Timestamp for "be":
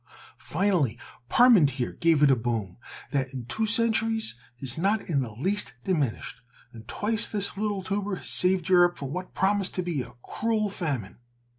9.83-10.01